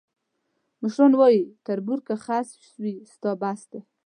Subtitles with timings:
[0.81, 2.49] مشران وایي: تربور که خس
[2.81, 3.79] وي، ستا بس دی.